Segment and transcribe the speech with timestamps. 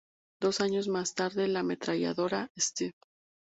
[0.39, 2.95] Dos años más tarde, la ametralladora St.